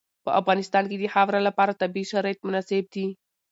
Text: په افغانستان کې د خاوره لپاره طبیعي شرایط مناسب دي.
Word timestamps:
په 0.25 0.29
افغانستان 0.39 0.83
کې 0.89 0.97
د 0.99 1.03
خاوره 1.13 1.39
لپاره 1.47 1.77
طبیعي 1.81 2.05
شرایط 2.11 2.39
مناسب 2.47 2.83
دي. 2.93 3.07